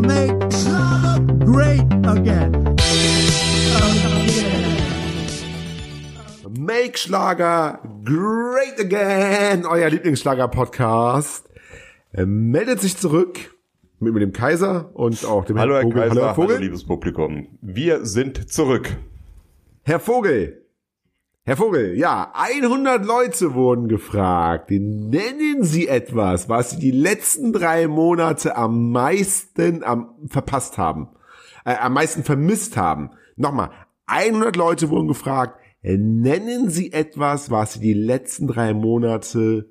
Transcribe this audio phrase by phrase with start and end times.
[0.00, 2.76] make Schlager great again.
[6.48, 11.48] Make Schlager great again, euer Lieblingsschlager-Podcast.
[12.12, 13.54] Er meldet sich zurück
[13.98, 16.00] mit, mit dem Kaiser und auch dem Hallo Herr Vogel.
[16.02, 16.54] Kaiser, hallo, Herr Vogel.
[16.56, 17.58] hallo liebes Publikum.
[17.60, 18.96] Wir sind zurück.
[19.82, 20.66] Herr Vogel.
[21.50, 24.70] Herr Vogel, ja, 100 Leute wurden gefragt.
[24.70, 31.08] Nennen Sie etwas, was Sie die letzten drei Monate am meisten am, verpasst haben,
[31.64, 33.10] äh, am meisten vermisst haben.
[33.34, 33.70] Nochmal,
[34.06, 35.58] 100 Leute wurden gefragt.
[35.82, 39.68] Nennen Sie etwas, was Sie die letzten drei Monate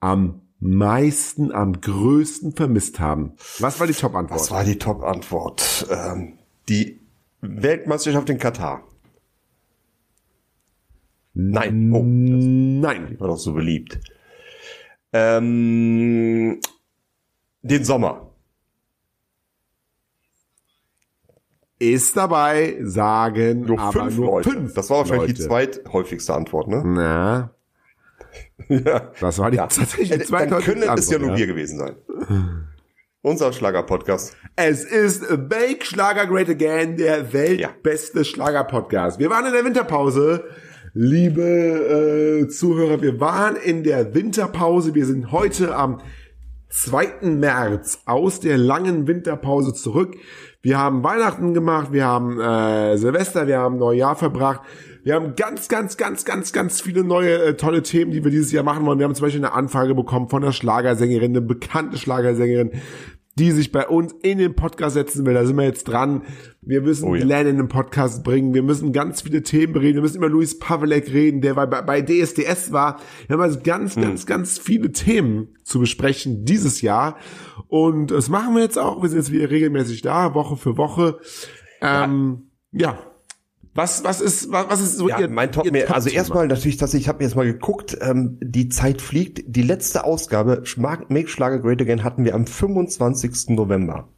[0.00, 3.36] am meisten, am größten vermisst haben.
[3.58, 4.38] Was war die Top-Antwort?
[4.38, 5.86] Was war die Top-Antwort?
[5.90, 6.34] Ähm,
[6.68, 7.00] die
[7.40, 8.82] Weltmeisterschaft in Katar.
[11.48, 11.92] Nein.
[11.92, 13.18] Oh, Nein.
[13.18, 13.98] war doch so beliebt.
[15.12, 16.60] Ähm,
[17.62, 18.26] den Sommer.
[21.78, 24.50] Ist dabei, sagen Nur aber fünf nur Leute.
[24.50, 25.70] fünf das war wahrscheinlich die Leute.
[25.80, 26.82] zweithäufigste Antwort, ne?
[26.84, 27.54] Na,
[28.68, 29.10] ja.
[29.18, 29.62] das war die ja.
[29.66, 31.96] tatsächlich die Äh, Dann zweithäufigste können es ja nur wir gewesen sein.
[33.22, 34.36] Unser Schlager-Podcast.
[34.56, 39.18] Es ist Bake Schlager Great Again, der weltbeste Schlager-Podcast.
[39.18, 40.44] Wir waren in der Winterpause.
[40.92, 41.42] Liebe
[42.42, 44.92] äh, Zuhörer, wir waren in der Winterpause.
[44.94, 46.00] Wir sind heute am
[46.70, 47.28] 2.
[47.28, 50.16] März aus der langen Winterpause zurück.
[50.62, 54.62] Wir haben Weihnachten gemacht, wir haben äh, Silvester, wir haben Neujahr verbracht.
[55.04, 58.50] Wir haben ganz, ganz, ganz, ganz, ganz viele neue äh, tolle Themen, die wir dieses
[58.50, 58.98] Jahr machen wollen.
[58.98, 62.72] Wir haben zum Beispiel eine Anfrage bekommen von einer Schlagersängerin, eine bekannte Schlagersängerin,
[63.40, 65.34] die sich bei uns in den Podcast setzen will.
[65.34, 66.22] Da sind wir jetzt dran.
[66.60, 67.24] Wir müssen Oh ja.
[67.24, 68.52] Glenn in den Podcast bringen.
[68.52, 69.94] Wir müssen ganz viele Themen reden.
[69.96, 73.00] Wir müssen über Luis Pavelek reden, der bei, bei DSDS war.
[73.26, 74.02] Wir haben also ganz, Hm.
[74.02, 77.16] ganz, ganz viele Themen zu besprechen dieses Jahr.
[77.68, 79.02] Und das machen wir jetzt auch.
[79.02, 81.18] Wir sind jetzt wieder regelmäßig da, Woche für Woche.
[81.80, 82.98] Ähm, ja.
[83.74, 86.48] Was, was ist, was, was ist so Ja, ihr, mein Top, ihr mehr, also erstmal
[86.48, 89.42] natürlich, dass ich habe jetzt mal geguckt, ähm, die Zeit fliegt.
[89.46, 93.50] Die letzte Ausgabe Make Schlager Great Again hatten wir am 25.
[93.50, 94.08] November.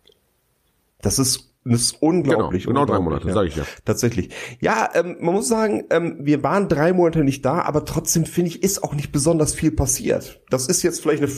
[1.03, 2.65] Das ist, das ist unglaublich.
[2.65, 3.65] Genau, genau drei unglaublich, Monate, sag ich ja.
[3.85, 4.31] Tatsächlich.
[4.61, 8.51] Ja, ähm, man muss sagen, ähm, wir waren drei Monate nicht da, aber trotzdem finde
[8.51, 10.41] ich, ist auch nicht besonders viel passiert.
[10.49, 11.31] Das ist jetzt vielleicht eine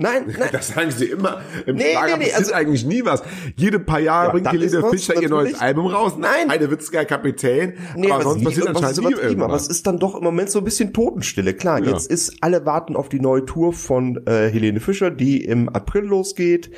[0.00, 0.48] Nein, nein.
[0.52, 1.40] Das sagen sie immer.
[1.66, 3.22] Im Nee, Schlager nee, nee, also- eigentlich nie was.
[3.56, 5.60] Jede paar Jahre Ja, bringt Helene Fischer ihr neues.
[5.60, 6.14] Album raus.
[6.18, 6.48] Nein.
[6.48, 7.74] Heidewitzka Kapitän.
[7.96, 9.62] Nee, aber was sonst passiert anscheinend nie übertrieben, aber irgendwas.
[9.62, 11.54] es ist dann doch im Moment so ein bisschen Totenstille.
[11.54, 11.90] Klar, Ja.
[11.90, 16.04] jetzt ist, alle warten auf die neue Tour von äh, Helene Fischer, die im April
[16.04, 16.70] losgeht.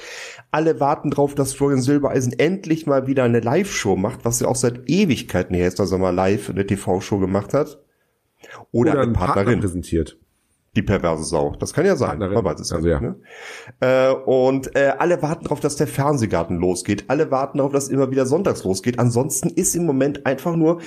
[0.51, 4.57] Alle warten drauf, dass Florian Silbereisen endlich mal wieder eine Live-Show macht, was ja auch
[4.57, 7.79] seit Ewigkeiten her ist, dass er mal live eine TV-Show gemacht hat.
[8.43, 10.19] Oder, Oder eine einen Partner Partnerin, präsentiert.
[10.75, 11.55] Die perverse Sau.
[11.59, 12.19] Das kann ja sein.
[12.19, 12.35] Partnerin.
[12.35, 12.99] Man weiß es Also ja.
[13.01, 13.17] Ne?
[13.81, 17.05] Äh, und äh, alle warten darauf, dass der Fernsehgarten losgeht.
[17.09, 18.99] Alle warten darauf, dass immer wieder sonntags losgeht.
[18.99, 20.81] Ansonsten ist im Moment einfach nur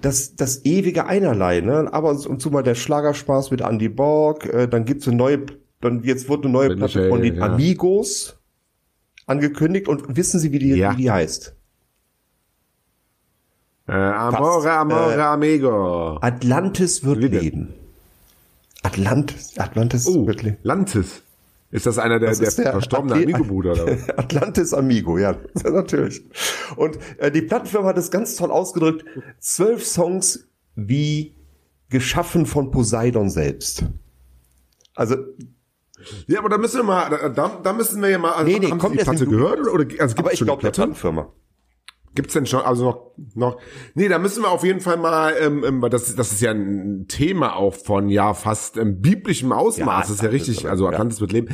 [0.00, 1.60] das, das ewige Einerlei.
[1.60, 1.88] Ne?
[1.92, 4.46] Aber und zu mal der Schlagerspaß mit Andy Borg.
[4.46, 5.46] Äh, dann gibt's eine neue,
[5.80, 7.42] dann jetzt wurde eine neue Mit Platte von den ja.
[7.42, 8.38] Amigos
[9.26, 9.88] angekündigt.
[9.88, 10.92] Und wissen Sie, wie die, Ja.
[10.92, 11.56] wie die heißt?
[13.88, 16.18] Äh, amore, amore, Äh, amigo.
[16.20, 17.38] Atlantis wird Liebe.
[17.38, 17.74] leben.
[18.84, 20.28] Atlantis, Atlantis Oh.
[20.62, 21.22] Lantis.
[21.70, 23.72] Ist das einer der, Das der, der verstorbene Amigo-Bruder?
[23.72, 23.96] oder?
[24.18, 25.34] Atlantis Amigo, ja,
[25.64, 26.22] natürlich.
[26.76, 29.04] Und äh, die Plattenfirma hat es ganz toll ausgedrückt.
[29.40, 30.46] Zwölf Songs
[30.76, 31.34] wie
[31.88, 33.84] geschaffen von Poseidon selbst.
[34.94, 35.16] Also,
[36.28, 38.70] Ja, aber da müssen wir mal, da, da, müssen wir ja mal, also Nee, nee,
[38.70, 39.60] haben kommt Sie die Platte gehört?
[39.66, 40.80] Oder, also aber gibt's ich schon glaube, der Platte?
[40.82, 41.32] Plattenfirma.
[42.14, 43.56] Gibt's denn schon, also noch, noch,
[43.94, 46.52] nee, da müssen wir auf jeden Fall mal, ähm, ähm, weil das, das ist ja
[46.52, 50.66] ein Thema auch von, ja, fast ähm, biblischem Ausmaß, Ja, das ist ja richtig, ist-
[50.66, 50.90] also ja.
[50.92, 51.48] Atlantis wird leben.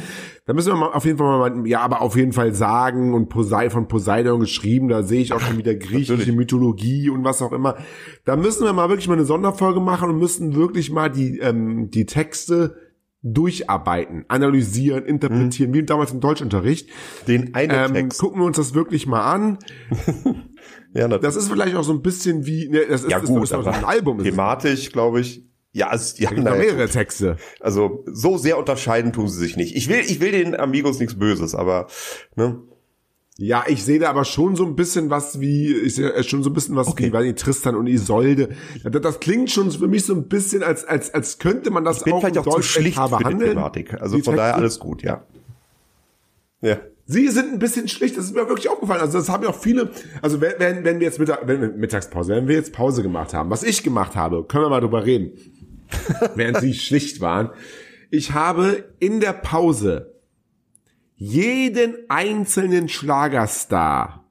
[0.44, 3.28] Da müssen wir mal auf jeden Fall mal, ja, aber auf jeden Fall sagen und
[3.31, 6.37] Posei von Poseidon geschrieben, da sehe ich auch schon wieder griechische Natürlich.
[6.37, 7.76] Mythologie und was auch immer.
[8.25, 11.91] Da müssen wir mal wirklich mal eine Sonderfolge machen und müssen wirklich mal die, ähm,
[11.91, 12.76] die Texte
[13.22, 16.88] durcharbeiten, analysieren, interpretieren, wie damals im Deutschunterricht.
[17.28, 18.19] Den einen Ähm, Text.
[18.20, 19.58] gucken wir uns das wirklich mal an.
[20.93, 23.44] Ja, Das ist vielleicht auch so ein bisschen wie, ne, das ist, ja das gut,
[23.44, 24.19] ist aber ein Album.
[24.19, 25.46] Ist thematisch, glaube ich.
[25.72, 27.37] Ja, es, die Da haben da mehrere Texte.
[27.61, 29.76] also so sehr unterscheiden tun sie sich nicht.
[29.76, 31.87] Ich will, ich will den Amigos nichts Böses, aber
[32.34, 32.58] ne?
[33.42, 36.50] Ja, ich sehe da aber schon so ein bisschen was wie, ich sehe schon so
[36.50, 37.06] ein bisschen was Okay.
[37.06, 38.50] wie, weiß nicht, Tristan und Isolde.
[38.84, 41.98] Das, das klingt schon für mich so ein bisschen, als, als, als könnte man das
[41.98, 43.38] Ich bin auch vielleicht auch zu schlicht für die.
[43.38, 43.94] Thematik.
[43.98, 45.25] Also Die von daher alles gut, ja.
[46.60, 46.76] Ja.
[47.06, 49.00] Sie sind ein bisschen schlicht, das ist mir wirklich aufgefallen.
[49.00, 49.90] Also das haben ja auch viele,
[50.20, 53.32] also wenn, wenn, wenn wir jetzt Mittag, wenn wir Mittagspause, wenn wir jetzt Pause gemacht
[53.32, 55.32] haben, was ich gemacht habe, können wir mal drüber reden,
[56.34, 57.48] während sie schlicht waren.
[58.10, 60.10] Ich habe in der Pause
[61.22, 64.25] jeden einzelnen Schlagerstar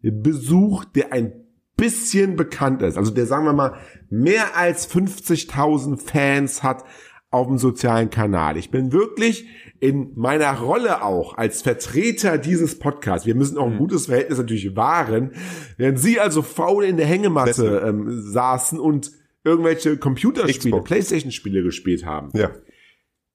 [0.00, 1.32] besucht, der ein
[1.76, 2.96] bisschen bekannt ist.
[2.96, 3.74] Also der, sagen wir mal,
[4.08, 6.82] mehr als 50.000 Fans hat
[7.30, 8.56] auf dem sozialen Kanal.
[8.56, 9.46] Ich bin wirklich
[9.80, 13.26] in meiner Rolle auch als Vertreter dieses Podcasts.
[13.26, 15.32] Wir müssen auch ein gutes Verhältnis natürlich wahren.
[15.76, 19.10] Während Sie also faul in der Hängematte ähm, saßen und
[19.42, 20.84] irgendwelche Computerspiele, Xbox.
[20.88, 22.30] Playstation-Spiele gespielt haben.
[22.32, 22.50] Ja.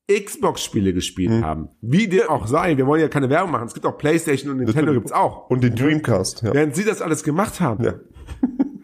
[0.09, 1.69] Xbox-Spiele gespielt haben.
[1.81, 3.67] Wie dem auch sei, wir wollen ja keine Werbung machen.
[3.67, 5.49] Es gibt auch Playstation und Nintendo gibt's auch.
[5.49, 6.41] Und den Dreamcast.
[6.41, 6.53] Ja.
[6.53, 7.93] Während Sie das alles gemacht haben, ja.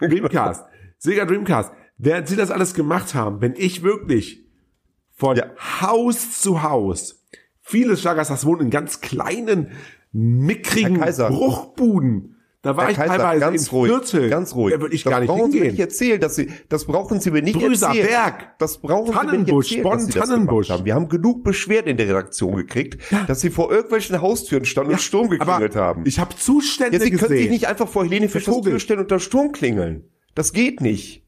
[0.00, 0.64] Dreamcast,
[0.98, 4.46] Sega Dreamcast, während Sie das alles gemacht haben, bin ich wirklich
[5.14, 5.46] von Ja.
[5.80, 7.26] Haus zu Haus,
[7.60, 9.72] viele Schlagerstars wohnen in ganz kleinen,
[10.12, 11.00] mickrigen.
[11.00, 12.35] Bruchbuden.
[12.62, 14.28] Da war Herr ich Kaiser, teilweise ganz ruhig, Viertel.
[14.30, 14.74] ganz ruhig.
[14.74, 15.84] Da würde ich das gar nicht brauchen Sie mir nicht hingehen.
[15.88, 18.06] erzählen, dass Sie, das brauchen Sie mir nicht Brüser erzählen.
[18.06, 20.70] Berg, Das brauchen Tannenbusch, Sie mir nicht erzählen, Sie Bonn, Tannenbusch.
[20.70, 20.84] haben.
[20.84, 25.00] Wir haben genug Beschwerden in der Redaktion gekriegt, dass Sie vor irgendwelchen Haustüren standen und
[25.00, 26.02] Sturm geklingelt haben.
[26.06, 27.50] ich habe Zustände ja, Sie können sich gesehen.
[27.50, 28.72] nicht einfach vor Helene Fischers Vogel.
[28.72, 30.10] Tür stellen und da Sturm klingeln.
[30.34, 31.24] Das geht nicht.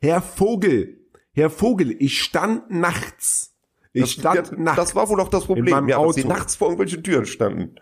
[0.00, 0.98] Herr Vogel,
[1.32, 3.54] Herr Vogel, ich stand nachts.
[3.94, 4.76] Ich Das, stand ja, nachts.
[4.76, 7.76] das war wohl doch das Problem, ja, dass Sie nachts vor irgendwelchen Türen standen.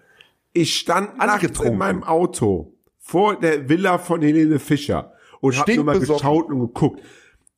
[0.56, 5.85] Ich stand nachts in meinem Auto vor der Villa von Helene Fischer und habe nur
[5.85, 7.03] mal geschaut und geguckt.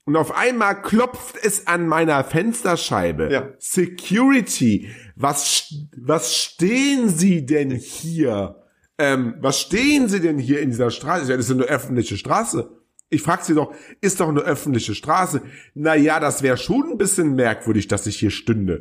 [0.04, 3.28] Und auf einmal klopft es an meiner Fensterscheibe.
[3.30, 3.50] Ja.
[3.60, 8.64] Security, was, was stehen Sie denn hier?
[8.98, 11.30] Ähm, was stehen Sie denn hier in dieser Straße?
[11.30, 12.68] Ja, das ist eine öffentliche Straße.
[13.10, 15.42] Ich frag Sie doch, ist doch eine öffentliche Straße.
[15.74, 18.80] Na ja, das wäre schon ein bisschen merkwürdig, dass ich hier stünde.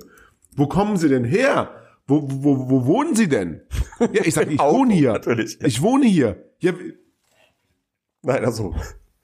[0.56, 1.87] Wo kommen Sie denn her?
[2.08, 3.62] Wo, wo, wo wohnen Sie denn?
[4.00, 5.14] Ja, ich sag, ich wohne hier.
[5.14, 5.60] natürlich.
[5.62, 6.44] Ich wohne hier.
[6.60, 6.74] Ja,
[8.24, 8.76] Nein, also.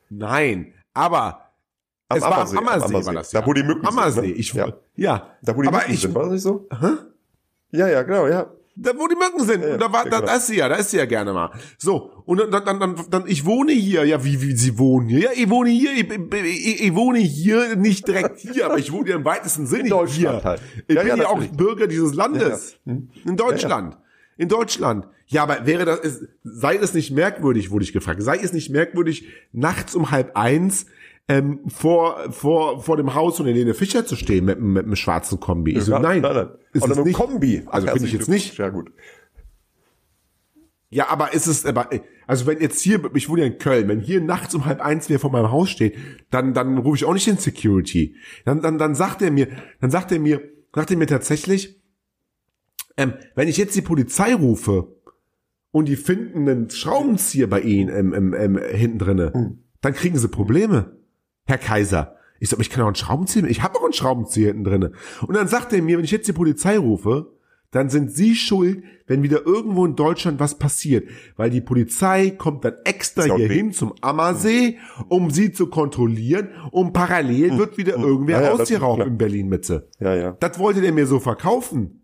[0.10, 1.40] nein, aber
[2.10, 3.06] Am es war Ammersee, am am Ammersee, Ammersee.
[3.08, 3.48] war das Da, ja.
[3.48, 4.22] wo die Mücken sind, Ammersee.
[4.22, 4.28] ne?
[4.34, 4.74] Ich, Ja.
[4.96, 5.28] ja.
[5.42, 6.68] Da, wo die aber Mücken ich, sind, war das nicht so?
[7.72, 8.52] Ja, ja, genau, ja.
[8.76, 9.64] Da, wo die Mücken sind.
[9.64, 10.32] Ja, da, war, ja, da, genau.
[10.32, 11.52] da ist sie ja, da ist sie ja gerne mal.
[11.78, 14.04] So, und dann, dann, dann, dann, ich wohne hier.
[14.04, 15.20] Ja, wie, wie, sie wohnen hier?
[15.20, 19.06] Ja, ich wohne hier, ich, ich, ich wohne hier, nicht direkt hier, aber ich wohne
[19.06, 20.44] hier im weitesten Sinne hier.
[20.44, 20.62] halt.
[20.88, 21.58] Ich Ja, bin ja, ja auch natürlich.
[21.58, 22.78] Bürger dieses Landes.
[22.86, 23.98] In Deutschland.
[24.38, 25.08] In Deutschland.
[25.28, 28.24] Ja, aber wäre das, sei es nicht merkwürdig, wurde ich gefragt.
[28.24, 30.88] Sei es nicht merkwürdig, nachts um halb eins,
[31.28, 35.40] ähm, vor, vor, vor dem Haus von Helene Fischer zu stehen mit, mit einem schwarzen
[35.40, 35.78] Kombi.
[35.78, 36.50] Ich so, nein, nein, nein.
[36.74, 37.64] Ist Oder mit Kombi.
[37.68, 38.58] Also finde ich jetzt nicht.
[38.58, 38.92] Ja, gut.
[40.90, 41.90] Ja, aber ist es, aber,
[42.28, 45.10] also wenn jetzt hier, ich wohne ja in Köln, wenn hier nachts um halb eins
[45.10, 45.98] wer vor meinem Haus steht,
[46.30, 48.16] dann, dann rufe ich auch nicht den Security.
[48.46, 49.48] Dann, dann, dann sagt er mir,
[49.82, 50.42] dann sagt er mir,
[50.72, 51.82] sagt er mir tatsächlich,
[52.96, 54.96] ähm, wenn ich jetzt die Polizei rufe
[55.72, 60.28] und die finden einen Schraubenzieher bei ihnen im, im, im, hinten drinne, dann kriegen sie
[60.28, 61.03] Probleme.
[61.46, 62.16] Herr Kaiser.
[62.40, 64.92] Ich sag, ich kann auch einen Schraubenzieher, ich habe auch einen Schraubenzieher hinten drinne.
[65.26, 67.32] Und dann sagt er mir, wenn ich jetzt die Polizei rufe,
[67.72, 71.10] dann sind sie schuld, wenn wieder irgendwo in Deutschland was passiert.
[71.36, 74.78] Weil die Polizei kommt dann extra hier hin zum Ammersee,
[75.10, 76.50] um sie zu kontrollieren.
[76.72, 79.08] Und parallel wird wieder irgendwer Ja, klar.
[79.08, 79.90] in Berlin-Mitte.
[80.00, 80.38] Ja, ja.
[80.40, 82.02] Das wollte der mir so verkaufen.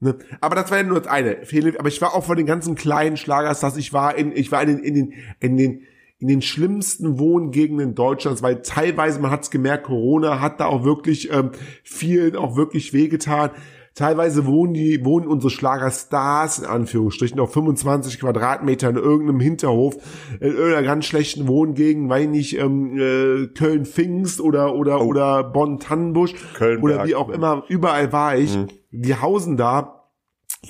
[0.00, 0.16] Ne?
[0.40, 1.38] Aber das war ja nur das eine.
[1.78, 4.68] Aber ich war auch von den ganzen kleinen Schlagerstars, ich war in, ich war in
[4.68, 5.82] den, in den, in den,
[6.20, 11.32] in den schlimmsten Wohngegenden Deutschlands, weil teilweise, man hat's gemerkt, Corona hat da auch wirklich
[11.32, 11.50] ähm,
[11.82, 13.50] vielen auch wirklich wehgetan.
[13.94, 19.96] Teilweise wohnen die, wohnen unsere Schlagerstars in Anführungsstrichen auf 25 Quadratmeter in irgendeinem Hinterhof,
[20.40, 26.82] in irgendeiner ganz schlechten Wohngegend, weil nicht ähm, äh, Köln-Pfingst oder oder oder Bonn-Tannenbusch Köln-Berg.
[26.82, 28.56] oder wie auch immer, überall war ich.
[28.92, 30.08] Die hausen da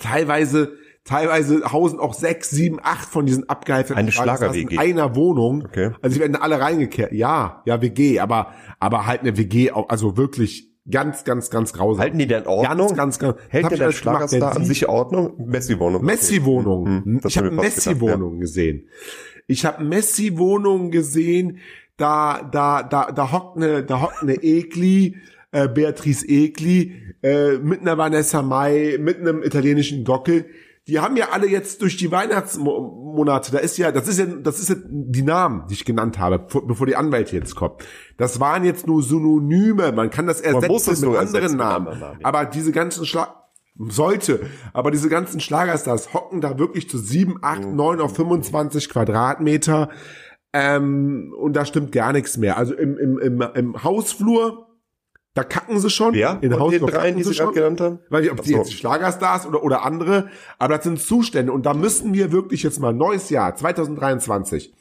[0.01, 0.73] teilweise
[1.11, 5.65] Teilweise hausen auch sechs, sieben, acht von diesen abgehalfterten Eine Schlagerstars in einer Wohnung.
[5.65, 5.91] Okay.
[6.03, 7.11] Also sie werden alle reingekehrt.
[7.11, 12.01] Ja, ja, WG, aber, aber halt eine WG, auch, also wirklich ganz, ganz, ganz grausam.
[12.01, 12.95] Halten die denn Ordnung?
[12.95, 13.37] Ganz, ganz, ganz.
[13.49, 13.91] Hält der der.
[13.91, 15.35] Schlagerstar an sich Ordnung?
[15.49, 16.05] Messi-Wohnung.
[16.05, 17.05] Messi-Wohnungen.
[17.05, 18.89] Hm, das ich habe gedacht, Messi-Wohnungen gesehen.
[19.49, 21.59] Ich habe Messi-Wohnungen gesehen.
[21.97, 25.17] Da, da, da, da hockt eine, da hockt eine Ekli,
[25.51, 30.47] äh, Beatrice Ekli, äh, mit einer Vanessa Mai, mit einem italienischen Gockel.
[30.91, 34.59] Die haben ja alle jetzt durch die Weihnachtsmonate, da ist ja, das ist ja, das
[34.59, 37.75] ist ja die Namen, die ich genannt habe, bevor die Anwälte jetzt kommen.
[38.17, 39.93] Das waren jetzt nur Synonyme.
[39.93, 41.99] Man kann das ersetzen mit anderen Namen.
[42.01, 42.13] Namen, ja.
[42.25, 43.35] Aber diese ganzen Schlag
[43.79, 44.41] sollte,
[44.73, 47.77] aber diese ganzen Schlagerstars hocken da wirklich zu sieben, acht, Mhm.
[47.77, 49.91] neun auf 25 Quadratmeter.
[50.53, 52.57] Ähm, und da stimmt gar nichts mehr.
[52.57, 54.67] Also im, im, im, im Hausflur,
[55.35, 56.15] da kacken sie schon.
[56.15, 57.99] Ja, in Hausflur den dreien, die sie Sie gerade genannt haben?
[58.11, 58.63] Weiß nicht, ob die Ach so.
[58.65, 61.53] jetzt Schlagerstars oder, oder andere, aber das sind Zustände.
[61.53, 64.75] Und da müssen wir wirklich jetzt mal neues Jahr, 2023.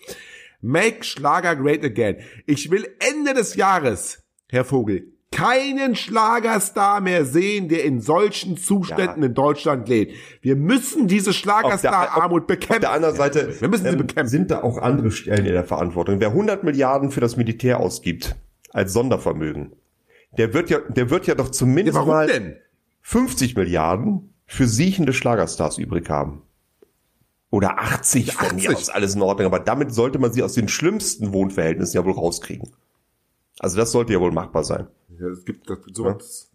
[0.62, 2.18] Make Schlager great again.
[2.46, 9.22] Ich will Ende des Jahres, Herr Vogel, keinen Schlagerstar mehr sehen, der in solchen Zuständen
[9.22, 9.28] Ja.
[9.28, 10.14] in Deutschland lebt.
[10.42, 12.74] Wir müssen diese Schlagerstar-Armut bekämpfen.
[12.74, 14.28] Auf der anderen Seite Wir müssen sie ähm, bekämpfen.
[14.30, 16.20] sind da auch andere Stellen in der Verantwortung.
[16.20, 18.36] Wer 100 Milliarden für das Militär ausgibt
[18.72, 19.72] als Sondervermögen,
[20.38, 22.58] der wird ja, der wird ja doch Ja, zumindest warum mal denn?
[23.02, 26.44] 50 Milliarden für siechende Schlagerstars übrig haben.
[27.52, 28.76] Oder 80 von mir 80.
[28.76, 29.48] aus, alles in Ordnung.
[29.48, 32.72] Aber damit sollte man sie aus den schlimmsten Wohnverhältnissen ja wohl rauskriegen.
[33.60, 34.88] Also das sollte ja wohl machbar sein.
[35.20, 36.52] Ja, es gibt das, sowas.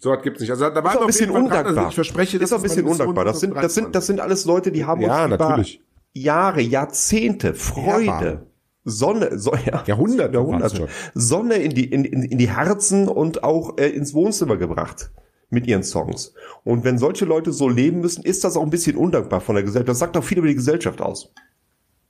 [0.00, 0.50] Sowas gibt's nicht.
[0.50, 1.76] Also da war Ist auch ein bisschen undankbar.
[1.76, 3.24] Also ich verspreche, ist auch ein bisschen undankbar.
[3.24, 5.82] Das sind, das sind, das sind alles Leute, die haben Ja, uns über natürlich.
[6.12, 8.46] Jahre, Jahrzehnte, Freude.
[8.88, 13.78] Sonne, so, ja, Jahrhunderte Jahrhunderte, Sonne in die, in, in, in die Herzen und auch
[13.78, 15.10] äh, ins Wohnzimmer gebracht
[15.50, 16.34] mit ihren Songs.
[16.64, 19.64] Und wenn solche Leute so leben müssen, ist das auch ein bisschen undankbar von der
[19.64, 19.88] Gesellschaft.
[19.88, 21.32] Das sagt auch viel über die Gesellschaft aus.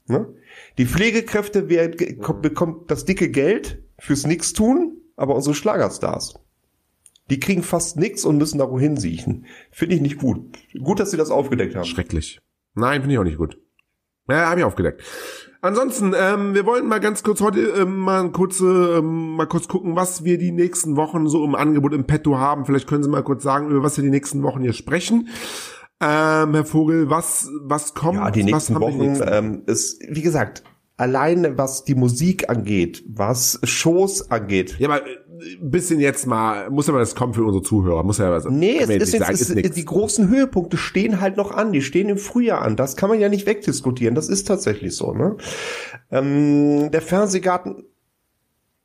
[0.07, 0.27] Ne?
[0.79, 6.35] Die Pflegekräfte wer, ge- kommt, bekommt das dicke Geld fürs Nix-Tun, aber unsere Schlagerstars,
[7.31, 9.47] die kriegen fast nix und müssen da wohin siechen.
[9.71, 10.57] Finde ich nicht gut.
[10.83, 11.85] Gut, dass sie das aufgedeckt haben.
[11.85, 12.41] Schrecklich.
[12.75, 13.59] Nein, finde ich auch nicht gut.
[14.29, 15.03] Ja, habe ich aufgedeckt.
[15.61, 19.97] Ansonsten, ähm, wir wollten mal ganz kurz heute ähm, mal kurze, ähm, mal kurz gucken,
[19.97, 22.65] was wir die nächsten Wochen so im Angebot im Petto haben.
[22.65, 25.29] Vielleicht können Sie mal kurz sagen, über was wir die nächsten Wochen hier sprechen.
[26.01, 28.19] Ähm, Herr Vogel, was was kommt?
[28.19, 30.63] Ja, die was nächsten die Wochen nächsten- ähm, ist, wie gesagt,
[30.97, 34.77] alleine was die Musik angeht, was Shows angeht.
[34.79, 35.17] ja, aber äh,
[35.61, 38.45] bisschen jetzt mal, muss aber das kommen für unsere Zuhörer, muss ja was.
[38.47, 39.71] Nee, es ist jetzt, sagen, es, nix.
[39.71, 41.73] die großen Höhepunkte stehen halt noch an.
[41.73, 42.77] Die stehen im Frühjahr an.
[42.77, 44.15] Das kann man ja nicht wegdiskutieren.
[44.15, 45.13] Das ist tatsächlich so.
[45.13, 45.37] Ne?
[46.11, 47.85] Ähm, der Fernsehgarten,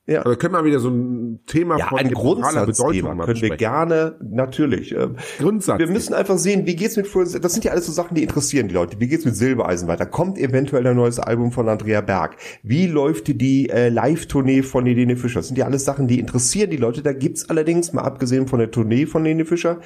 [0.06, 3.56] Also können wir wieder so ein Thema ja, von ein epochaler Grundsatzthema mal können wir
[3.56, 4.94] gerne, natürlich.
[4.94, 5.80] Ähm, Grundsatz.
[5.80, 8.68] Wir müssen einfach sehen, wie geht's mit, das sind ja alles so Sachen, die interessieren
[8.68, 9.00] die Leute.
[9.00, 10.06] Wie geht's mit Silbereisen weiter?
[10.06, 12.36] Kommt eventuell ein neues Album von Andrea Berg?
[12.64, 15.40] Wie läuft die äh, Live-Tournee von Helene Fischer?
[15.40, 17.02] Das sind ja alles Sachen, die interessieren die Leute.
[17.02, 19.80] Da gibt's allerdings, mal abgesehen von der Tournee von Helene Fischer,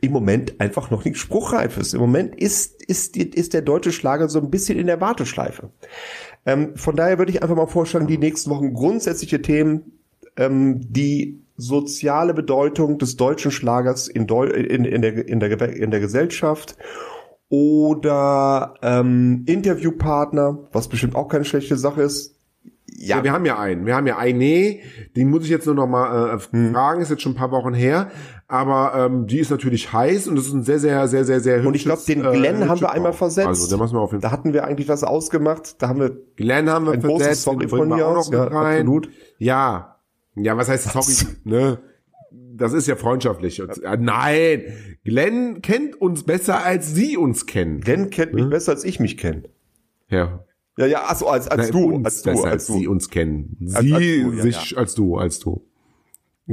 [0.00, 1.92] im Moment einfach noch nichts Spruchreifes.
[1.92, 5.70] Im Moment ist, ist, ist der deutsche Schlager so ein bisschen in der Warteschleife.
[6.46, 10.00] Ähm, von daher würde ich einfach mal vorschlagen, die nächsten Wochen grundsätzliche Themen,
[10.36, 15.90] ähm, die soziale Bedeutung des deutschen Schlagers in, Deu in, in, der, in, der, in
[15.90, 16.76] der Gesellschaft
[17.50, 22.36] oder ähm, Interviewpartner, was bestimmt auch keine schlechte Sache ist.
[22.96, 23.86] Ja, wir haben ja einen.
[23.86, 24.38] Wir haben ja einen.
[24.38, 24.82] Nee,
[25.16, 26.72] den muss ich jetzt nur noch mal äh, Hm.
[26.72, 27.00] fragen.
[27.00, 28.10] Ist jetzt schon ein paar Wochen her.
[28.48, 31.64] Aber ähm, die ist natürlich heiß und das ist ein sehr, sehr, sehr, sehr, sehr
[31.66, 33.46] Und ich glaube, hübsches, den Glenn äh, haben hübsches wir einmal versetzt.
[33.48, 34.38] Also, da müssen wir auf jeden da Fall.
[34.38, 35.80] hatten wir eigentlich was ausgemacht.
[35.80, 37.42] Da haben wir Glenn haben wir ein versetzt.
[37.44, 38.80] Sorry von mir auch noch Ja, mit rein.
[38.80, 39.08] absolut.
[39.38, 39.96] Ja.
[40.34, 41.36] Ja, was heißt sorry?
[41.44, 41.78] ne?
[42.32, 43.62] Das ist ja freundschaftlich.
[43.62, 44.62] Und, äh, nein,
[45.04, 47.80] Glenn kennt uns besser, als Sie uns kennen.
[47.80, 48.40] Glenn kennt Hm?
[48.40, 49.44] mich besser, als ich mich kenne.
[50.08, 50.44] Ja.
[50.80, 52.78] Ja, ja, also als, als Nein, du, uns als du, als als du.
[52.78, 53.56] Sie uns kennen.
[53.60, 55.62] Sie als du, ja, sich als du, als du.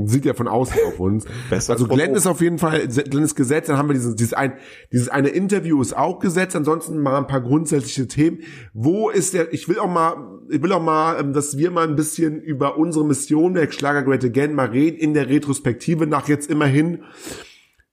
[0.06, 1.26] Sieht ja von außen auf uns.
[1.50, 4.16] Besser also als Glenn ist auf jeden Fall, Glenn ist gesetzt, dann haben wir dieses,
[4.16, 4.54] dieses ein,
[4.92, 8.40] dieses eine Interview ist auch gesetzt, ansonsten mal ein paar grundsätzliche Themen.
[8.74, 11.88] Wo ist der, ich will auch mal, ich will auch mal, ähm, dass wir mal
[11.88, 16.28] ein bisschen über unsere Mission der Schlager Great Again mal reden in der Retrospektive nach
[16.28, 17.00] jetzt immerhin,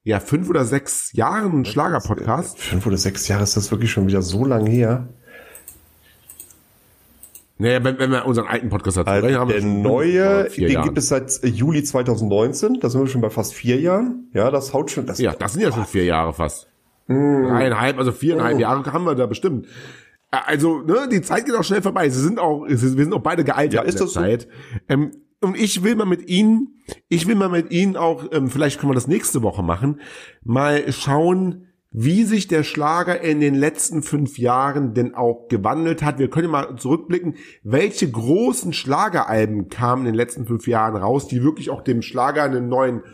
[0.03, 2.59] ja, fünf oder sechs Jahren Schlager-Podcast.
[2.59, 5.09] Fünf oder sechs Jahre ist das wirklich schon wieder so lange her.
[7.57, 10.87] Naja, wenn, wenn wir unseren alten Podcast dazu Also haben wir der neue, den Jahre.
[10.87, 12.81] gibt es seit äh, Juli 2019.
[12.81, 14.29] Da sind wir schon bei fast vier Jahren.
[14.33, 15.07] Ja, das haut schon.
[15.07, 16.69] Das Ja, das sind ja schon vier Jahre fast.
[17.07, 19.67] Dreieinhalb, also viereinhalb Jahre haben wir da bestimmt.
[20.31, 22.09] Also, ne, die Zeit geht auch schnell vorbei.
[22.09, 24.21] Sie sind auch, wir sind auch beide gealtert Ja, in ist der das so?
[24.21, 24.49] Zeit.
[24.89, 28.81] Ähm, und ich will mal mit Ihnen, ich will mal mit Ihnen auch, ähm, vielleicht
[28.81, 30.01] können wir das nächste Woche machen,
[30.43, 36.19] mal schauen, wie sich der Schlager in den letzten fünf Jahren denn auch gewandelt hat.
[36.19, 41.45] Wir können mal zurückblicken, welche großen Schlageralben kamen in den letzten fünf Jahren raus, die
[41.45, 43.05] wirklich auch dem Schlager einen neuen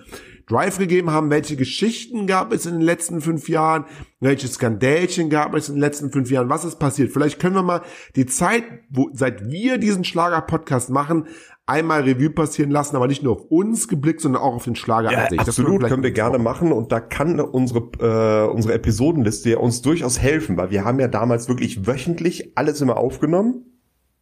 [0.48, 1.30] Drive gegeben haben.
[1.30, 3.84] Welche Geschichten gab es in den letzten fünf Jahren?
[4.18, 6.48] Welche Skandälchen gab es in den letzten fünf Jahren?
[6.48, 7.12] Was ist passiert?
[7.12, 7.82] Vielleicht können wir mal
[8.16, 11.26] die Zeit, wo, seit wir diesen Schlager-Podcast machen,
[11.70, 15.12] einmal Revue passieren lassen, aber nicht nur auf uns geblickt, sondern auch auf den Schlager
[15.12, 15.38] Ja, an sich.
[15.38, 19.80] Das absolut, können wir gerne machen und da kann unsere äh, unsere Episodenliste ja uns
[19.82, 23.64] durchaus helfen, weil wir haben ja damals wirklich wöchentlich alles immer aufgenommen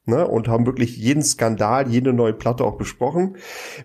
[0.08, 3.36] ne, und haben wirklich jeden Skandal, jede neue Platte auch besprochen.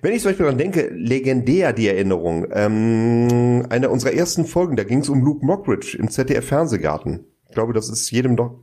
[0.01, 4.83] Wenn ich zum Beispiel daran denke, legendär die Erinnerung, ähm, eine unserer ersten Folgen, da
[4.83, 7.25] ging es um Luke Mockridge im ZDF Fernsehgarten.
[7.47, 8.62] Ich glaube, das ist jedem doch.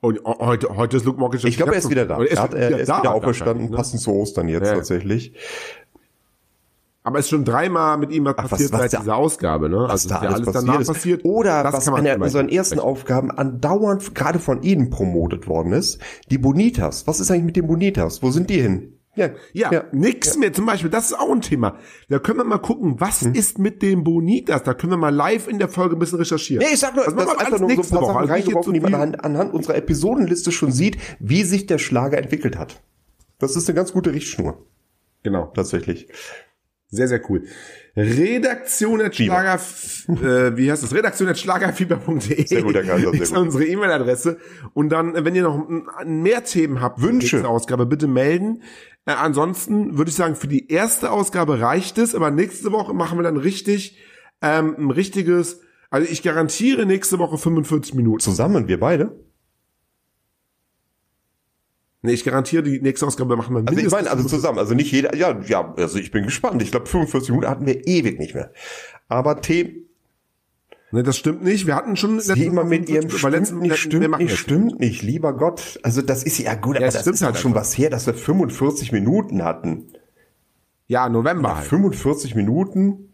[0.00, 1.48] Und oh, heute, heute ist Luke Mockridge.
[1.48, 2.18] Ich glaube, er ist wieder da.
[2.18, 3.76] Oder Er, hat, er ist da, wieder auferstanden, ne?
[3.76, 4.74] passend zu Ostern jetzt Ja.
[4.76, 5.32] tatsächlich.
[7.02, 9.16] Aber es ist schon dreimal mit ihm was Ach, was- passiert was seit da- dieser
[9.16, 9.78] Ausgabe, ne?
[9.78, 11.18] was Also da ist alles alles danach passiert, passiert.
[11.20, 11.24] ist.
[11.24, 12.88] Oder Das was einer immerhin unseren ersten sprechen.
[12.88, 16.00] Aufgaben andauernd gerade von Ihnen promotet worden ist,
[16.30, 17.06] die Bonitas.
[17.06, 18.22] Was ist eigentlich mit den Bonitas?
[18.22, 18.97] Wo sind die hin?
[19.18, 19.84] Ja, ja, ja.
[19.92, 20.40] nix ja.
[20.40, 20.52] mehr.
[20.52, 21.76] Zum Beispiel, das ist auch ein Thema.
[22.08, 23.34] Da können wir mal gucken, was hm.
[23.34, 24.62] ist mit dem Bonitas?
[24.62, 26.64] Da können wir mal live in der Folge ein bisschen recherchieren.
[26.64, 28.12] Nee, ich sag nur, das, das einfach nur so ein paar Woche.
[28.12, 32.56] Sachen reingeworfen, die man anhand, anhand unserer Episodenliste schon sieht, wie sich der Schlager entwickelt
[32.56, 32.80] hat.
[33.38, 34.64] Das ist eine ganz gute Richtschnur.
[35.22, 35.52] Genau.
[35.54, 36.08] Tatsächlich.
[36.90, 37.42] Sehr, sehr cool.
[37.96, 39.60] Redaktion at Schlager,
[40.08, 40.94] äh, wie heißt das?
[40.94, 44.38] Redaktion at schlagerfieber.de sehr gut, Kaiser, sehr ist unsere E-Mail-Adresse.
[44.72, 45.68] Und dann, wenn ihr noch
[46.06, 48.62] mehr Themen habt, Wünsche, Ausgabe, bitte melden.
[49.04, 53.18] Äh, ansonsten würde ich sagen, für die erste Ausgabe reicht es, aber nächste Woche machen
[53.18, 53.98] wir dann richtig,
[54.40, 58.20] ähm, ein richtiges, also ich garantiere nächste Woche 45 Minuten.
[58.20, 59.27] Zusammen, wir beide?
[62.02, 63.92] Nee, ich garantiere, die nächste Ausgabe machen wir mindestens.
[63.92, 66.62] Also ich meine, also zusammen, also nicht jeder, ja, ja, also ich bin gespannt.
[66.62, 68.52] Ich glaube, 45 Minuten hatten wir ewig nicht mehr.
[69.08, 69.88] Aber Themen.
[70.90, 71.66] Nee, das stimmt nicht.
[71.66, 75.34] Wir hatten schon letztes Mal mit ihrem stimmt letzten, nicht, stimmt nicht, stimmt nicht, lieber
[75.36, 75.78] Gott.
[75.82, 78.14] Also das ist ja gut, ja, aber das ist halt schon was her, dass wir
[78.14, 79.88] 45 Minuten hatten.
[80.86, 81.56] Ja, November.
[81.56, 81.66] Halt.
[81.66, 83.07] 45 Minuten.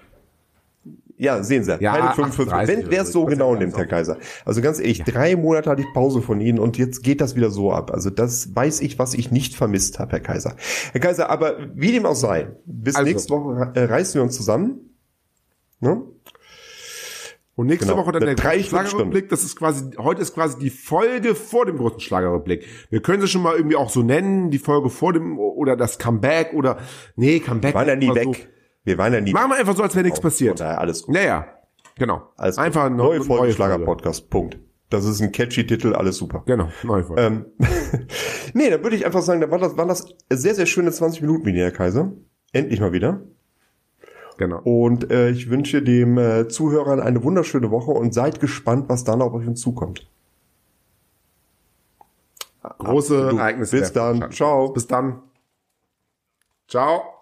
[1.25, 1.77] Ja, sehen Sie.
[1.81, 2.69] Ja, keine 45.
[2.69, 4.19] Wenn wer es so genau nimmt, Herr Kaiser.
[4.45, 5.05] Also ganz ehrlich, ja.
[5.07, 7.91] drei Monate hatte ich Pause von Ihnen und jetzt geht das wieder so ab.
[7.93, 10.57] Also das weiß ich, was ich nicht vermisst habe, Herr Kaiser.
[10.93, 13.09] Herr Kaiser, aber wie dem auch sei, bis also.
[13.09, 14.91] nächste Woche äh, reißen wir uns zusammen.
[15.81, 16.03] Ne?
[17.57, 17.99] Und nächste genau.
[17.99, 19.29] Woche dann der, der Schlagerrückblick.
[19.29, 22.67] Das ist quasi, heute ist quasi die Folge vor dem großen Schlagerrückblick.
[22.91, 25.99] Wir können sie schon mal irgendwie auch so nennen, die Folge vor dem, oder das
[25.99, 26.79] Comeback, oder,
[27.15, 27.75] nee, Comeback.
[27.75, 28.25] War ja nie weg.
[28.25, 28.35] So.
[28.85, 29.33] Wir waren ja nie.
[29.33, 30.61] Machen wir einfach so, als wäre nichts passiert.
[30.61, 31.15] Daher alles gut.
[31.15, 31.47] Naja,
[31.97, 32.23] genau.
[32.37, 34.31] Alles einfach eine neue Folge Schlager-Podcast.
[34.31, 34.59] Punkt.
[34.91, 36.43] Das ist ein catchy Titel, alles super.
[36.47, 37.23] Genau, neue Folge.
[37.23, 37.47] Ähm,
[38.53, 41.23] nee, dann würde ich einfach sagen, da war das, waren das sehr, sehr schöne 20
[41.23, 42.13] Minuten mit dir, Herr Kaiser.
[42.53, 43.23] Endlich mal wieder.
[44.37, 44.61] Genau.
[44.63, 49.23] Und äh, ich wünsche dem äh, Zuhörern eine wunderschöne Woche und seid gespannt, was dann
[49.23, 50.09] auf euch hinzukommt.
[52.79, 53.79] Große Ereignisse.
[53.79, 54.31] Bis dann.
[54.31, 54.73] Ciao.
[54.73, 55.23] Bis dann.
[56.69, 57.14] Ciao.